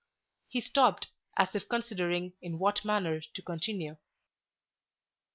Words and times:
He 0.49 0.61
stopped, 0.61 1.09
as 1.37 1.49
if 1.53 1.69
considering 1.69 2.33
in 2.41 2.57
what 2.57 2.83
manner 2.83 3.21
to 3.21 3.41
continue. 3.43 3.97